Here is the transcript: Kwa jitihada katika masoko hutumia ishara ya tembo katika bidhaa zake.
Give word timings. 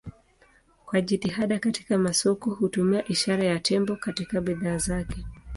Kwa 0.85 1.01
jitihada 1.01 1.59
katika 1.59 1.97
masoko 1.97 2.49
hutumia 2.51 3.07
ishara 3.07 3.43
ya 3.43 3.59
tembo 3.59 3.95
katika 3.95 4.41
bidhaa 4.41 4.77
zake. 4.77 5.25